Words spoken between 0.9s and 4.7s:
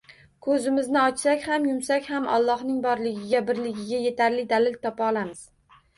ochsak ham, yumsak ham Allohning borligiga, birligiga yetarli